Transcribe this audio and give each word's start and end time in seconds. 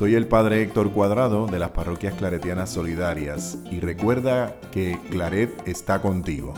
Soy 0.00 0.14
el 0.14 0.26
Padre 0.26 0.62
Héctor 0.62 0.92
Cuadrado 0.92 1.46
de 1.46 1.58
las 1.58 1.72
Parroquias 1.72 2.14
Claretianas 2.14 2.70
Solidarias 2.70 3.58
y 3.70 3.80
recuerda 3.80 4.56
que 4.72 4.98
Claret 5.10 5.50
está 5.68 6.00
contigo. 6.00 6.54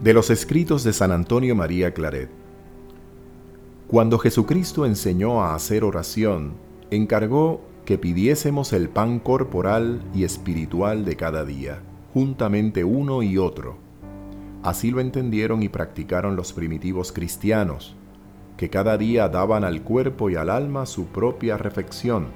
De 0.00 0.14
los 0.14 0.30
escritos 0.30 0.84
de 0.84 0.94
San 0.94 1.12
Antonio 1.12 1.54
María 1.54 1.92
Claret. 1.92 2.30
Cuando 3.88 4.18
Jesucristo 4.18 4.86
enseñó 4.86 5.42
a 5.42 5.54
hacer 5.54 5.84
oración, 5.84 6.54
encargó 6.90 7.60
que 7.84 7.98
pidiésemos 7.98 8.72
el 8.72 8.88
pan 8.88 9.18
corporal 9.18 10.00
y 10.14 10.24
espiritual 10.24 11.04
de 11.04 11.16
cada 11.16 11.44
día, 11.44 11.82
juntamente 12.12 12.84
uno 12.84 13.22
y 13.22 13.38
otro. 13.38 13.76
Así 14.62 14.90
lo 14.90 15.00
entendieron 15.00 15.62
y 15.62 15.68
practicaron 15.68 16.36
los 16.36 16.52
primitivos 16.52 17.12
cristianos, 17.12 17.96
que 18.56 18.70
cada 18.70 18.96
día 18.96 19.28
daban 19.28 19.64
al 19.64 19.82
cuerpo 19.82 20.30
y 20.30 20.36
al 20.36 20.50
alma 20.50 20.86
su 20.86 21.06
propia 21.06 21.56
refección, 21.56 22.26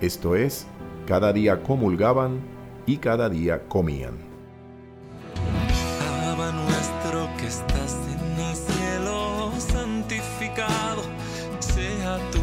esto 0.00 0.36
es, 0.36 0.66
cada 1.06 1.32
día 1.32 1.62
comulgaban 1.62 2.40
y 2.86 2.98
cada 2.98 3.28
día 3.28 3.66
comían. 3.68 4.26
que 12.18 12.35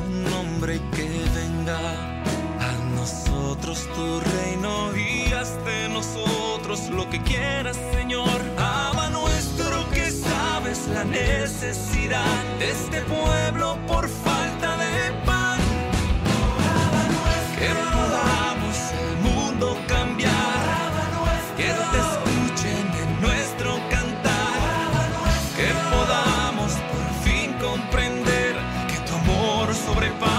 necesidad 11.06 12.44
de 12.60 12.72
este 12.72 13.02
pueblo 13.02 13.78
por 13.88 14.08
falta 14.08 14.78
de 14.78 15.12
pan. 15.26 15.60
Que 17.58 17.70
podamos 17.98 18.76
el 19.02 19.18
mundo 19.18 19.78
cambiar, 19.88 20.92
que 21.58 21.64
te 21.64 22.00
escuchen 22.08 22.86
en 23.04 23.22
nuestro 23.22 23.80
cantar, 23.90 25.12
que 25.58 25.70
podamos 25.94 26.72
por 26.92 27.08
fin 27.24 27.54
comprender 27.54 28.56
que 28.88 28.98
tu 29.08 29.16
amor 29.16 29.74
sobrepasa 29.74 30.33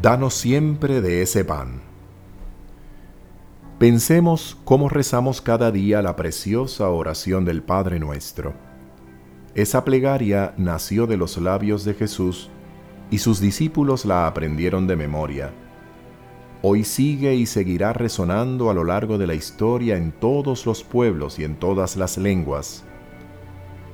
Danos 0.00 0.34
siempre 0.34 1.00
de 1.00 1.22
ese 1.22 1.44
pan. 1.44 1.82
Pensemos 3.78 4.56
cómo 4.64 4.88
rezamos 4.88 5.40
cada 5.40 5.70
día 5.70 6.02
la 6.02 6.16
preciosa 6.16 6.88
oración 6.88 7.44
del 7.44 7.62
Padre 7.62 7.98
nuestro. 7.98 8.54
Esa 9.54 9.84
plegaria 9.84 10.54
nació 10.56 11.06
de 11.06 11.16
los 11.16 11.36
labios 11.38 11.84
de 11.84 11.94
Jesús 11.94 12.50
y 13.10 13.18
sus 13.18 13.40
discípulos 13.40 14.04
la 14.04 14.26
aprendieron 14.26 14.86
de 14.86 14.96
memoria 14.96 15.52
hoy 16.62 16.84
sigue 16.84 17.34
y 17.34 17.46
seguirá 17.46 17.92
resonando 17.92 18.70
a 18.70 18.74
lo 18.74 18.84
largo 18.84 19.18
de 19.18 19.26
la 19.26 19.34
historia 19.34 19.96
en 19.96 20.12
todos 20.12 20.66
los 20.66 20.84
pueblos 20.84 21.38
y 21.38 21.44
en 21.44 21.56
todas 21.56 21.96
las 21.96 22.18
lenguas. 22.18 22.84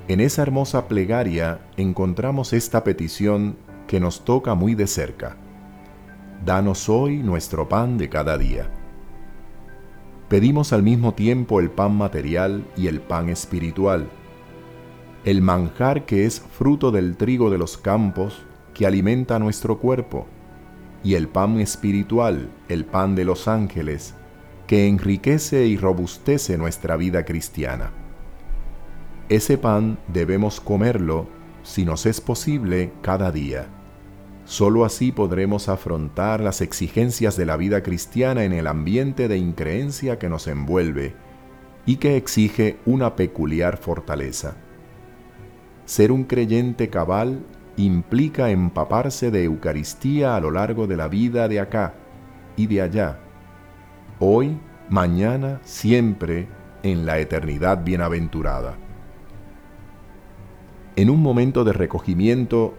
En 0.09 0.21
esa 0.21 0.43
hermosa 0.43 0.89
plegaria 0.89 1.61
encontramos 1.77 2.53
esta 2.53 2.83
petición 2.85 3.57
que 3.87 4.01
nos 4.01 4.25
toca 4.25 4.55
muy 4.55 4.75
de 4.75 4.87
cerca. 4.87 5.37
Danos 6.45 6.89
hoy 6.89 7.19
nuestro 7.19 7.69
pan 7.69 7.99
de 7.99 8.09
cada 8.09 8.39
día. 8.39 8.71
Pedimos 10.29 10.73
al 10.73 10.83
mismo 10.83 11.15
tiempo 11.15 11.61
el 11.61 11.71
pan 11.71 11.97
material 11.97 12.65
y 12.77 12.87
el 12.87 13.01
pan 13.01 13.29
espiritual, 13.29 14.09
el 15.25 15.41
manjar 15.43 16.05
que 16.05 16.25
es 16.25 16.41
fruto 16.41 16.91
del 16.93 17.17
trigo 17.17 17.51
de 17.51 17.59
los 17.59 17.77
campos 17.77 18.45
que 18.75 18.87
alimenta 18.87 19.39
nuestro 19.39 19.79
cuerpo 19.79 20.27
y 21.03 21.15
el 21.15 21.29
pan 21.29 21.61
espiritual, 21.61 22.51
el 22.69 22.85
pan 22.85 23.15
de 23.15 23.25
los 23.25 23.49
ángeles, 23.49 24.15
que 24.67 24.87
enriquece 24.89 25.67
y 25.67 25.77
robustece 25.77 26.59
nuestra 26.59 26.97
vida 26.97 27.25
cristiana. 27.25 27.93
Ese 29.29 29.59
pan 29.59 29.99
debemos 30.09 30.61
comerlo, 30.61 31.27
si 31.63 31.85
nos 31.85 32.07
es 32.07 32.21
posible, 32.21 32.93
cada 33.03 33.33
día. 33.33 33.69
Solo 34.47 34.85
así 34.85 35.11
podremos 35.11 35.69
afrontar 35.69 36.41
las 36.41 36.61
exigencias 36.61 37.37
de 37.37 37.47
la 37.47 37.57
vida 37.57 37.83
cristiana 37.83 38.45
en 38.45 38.53
el 38.53 38.69
ambiente 38.69 39.27
de 39.27 39.39
increencia 39.39 40.21
que 40.21 40.29
nos 40.29 40.47
envuelve 40.47 41.17
y 41.85 41.97
que 41.97 42.17
exige 42.17 42.79
una 42.87 43.17
peculiar 43.17 43.77
fortaleza. 43.77 44.55
Ser 45.85 46.13
un 46.13 46.23
creyente 46.23 46.89
cabal 46.91 47.41
implica 47.77 48.51
empaparse 48.51 49.33
de 49.33 49.43
Eucaristía 49.43 50.37
a 50.37 50.41
lo 50.41 50.53
largo 50.53 50.87
de 50.87 50.97
la 50.97 51.09
vida 51.09 51.49
de 51.49 51.59
acá 51.59 51.95
y 52.57 52.69
de 52.69 52.83
allá, 52.83 53.19
hoy, 54.21 54.59
mañana, 54.89 55.61
siempre, 55.65 56.47
en 56.85 57.05
la 57.05 57.19
eternidad 57.19 57.83
bienaventurada. 57.83 58.77
En 60.95 61.11
un 61.11 61.21
momento 61.21 61.65
de 61.65 61.73
recogimiento, 61.73 62.75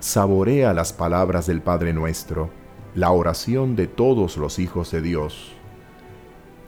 saborea 0.00 0.74
las 0.74 0.92
palabras 0.92 1.46
del 1.46 1.62
Padre 1.62 1.92
nuestro, 1.92 2.50
la 2.94 3.10
oración 3.10 3.76
de 3.76 3.86
todos 3.86 4.36
los 4.36 4.58
hijos 4.58 4.90
de 4.90 5.02
Dios. 5.02 5.52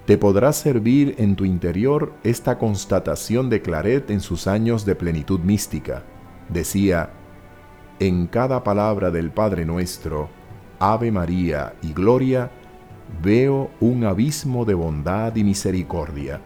Te 0.07 0.17
podrá 0.17 0.53
servir 0.53 1.15
en 1.19 1.37
tu 1.37 1.45
interior 1.45 2.15
esta 2.25 2.59
constatación 2.59 3.51
de 3.51 3.61
Claret 3.61 4.11
en 4.11 4.21
sus 4.21 4.47
años 4.47 4.85
de 4.87 4.95
plenitud 4.95 5.41
mística. 5.41 6.03
Decía, 6.49 7.11
en 8.01 8.27
cada 8.27 8.65
palabra 8.65 9.11
del 9.11 9.31
Padre 9.31 9.67
nuestro, 9.67 10.31
Ave 10.79 11.11
María 11.13 11.75
y 11.83 11.93
Gloria, 11.93 12.51
veo 13.23 13.71
un 13.81 14.05
abismo 14.05 14.65
de 14.65 14.75
bondad 14.75 15.35
y 15.37 15.45
misericordia. 15.45 16.41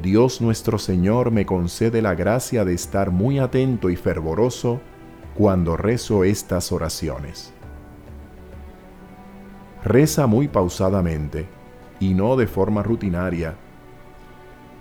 Dios 0.00 0.40
nuestro 0.40 0.78
Señor 0.78 1.30
me 1.30 1.44
concede 1.44 2.00
la 2.00 2.14
gracia 2.14 2.64
de 2.64 2.72
estar 2.72 3.10
muy 3.10 3.38
atento 3.38 3.90
y 3.90 3.96
fervoroso 3.96 4.80
cuando 5.34 5.76
rezo 5.76 6.24
estas 6.24 6.72
oraciones. 6.72 7.52
Reza 9.84 10.26
muy 10.26 10.48
pausadamente 10.48 11.46
y 11.98 12.14
no 12.14 12.36
de 12.36 12.46
forma 12.46 12.82
rutinaria 12.82 13.54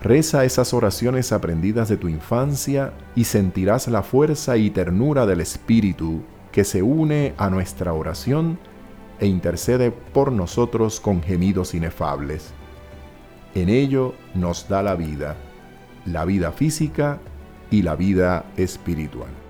Reza 0.01 0.45
esas 0.45 0.73
oraciones 0.73 1.33
aprendidas 1.33 1.89
de 1.89 1.97
tu 1.97 2.07
infancia 2.07 2.93
y 3.15 3.25
sentirás 3.25 3.89
la 3.89 4.01
fuerza 4.01 4.55
y 4.55 4.69
ternura 4.69 5.25
del 5.25 5.41
Espíritu 5.41 6.21
que 6.53 6.63
se 6.63 6.81
une 6.81 7.33
a 7.37 7.49
nuestra 7.49 7.91
oración 7.91 8.57
e 9.19 9.27
intercede 9.27 9.91
por 9.91 10.31
nosotros 10.31 11.01
con 11.01 11.21
gemidos 11.21 11.73
inefables. 11.73 12.53
En 13.55 13.67
ello 13.67 14.13
nos 14.35 14.69
da 14.69 14.81
la 14.81 14.95
vida, 14.95 15.35
la 16.05 16.23
vida 16.23 16.53
física 16.53 17.19
y 17.69 17.81
la 17.81 17.97
vida 17.97 18.45
espiritual. 18.55 19.48